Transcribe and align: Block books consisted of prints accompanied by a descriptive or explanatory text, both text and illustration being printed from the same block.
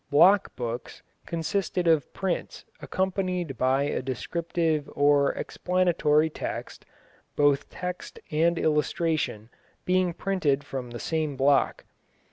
Block 0.09 0.55
books 0.55 1.03
consisted 1.27 1.87
of 1.87 2.11
prints 2.11 2.65
accompanied 2.81 3.55
by 3.55 3.83
a 3.83 4.01
descriptive 4.01 4.89
or 4.95 5.31
explanatory 5.33 6.27
text, 6.27 6.87
both 7.35 7.69
text 7.69 8.17
and 8.31 8.57
illustration 8.57 9.51
being 9.85 10.11
printed 10.15 10.63
from 10.63 10.89
the 10.89 10.99
same 10.99 11.35
block. 11.35 11.83